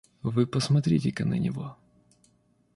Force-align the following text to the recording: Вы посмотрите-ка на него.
Вы 0.23 0.47
посмотрите-ка 0.47 1.25
на 1.25 1.35
него. 1.35 1.77